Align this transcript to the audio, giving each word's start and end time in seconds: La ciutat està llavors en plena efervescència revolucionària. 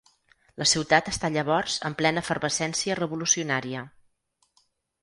La 0.61 0.65
ciutat 0.69 1.11
està 1.11 1.31
llavors 1.35 1.75
en 1.91 1.99
plena 2.01 2.25
efervescència 2.27 2.97
revolucionària. 3.05 3.87